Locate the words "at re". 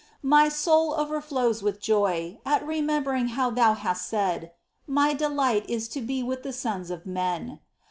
2.43-2.81